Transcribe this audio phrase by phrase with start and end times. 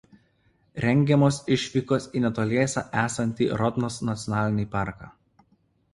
[0.85, 5.15] Rengiamos išvykos į netoliese esantį Rodnos nacionalinį parką.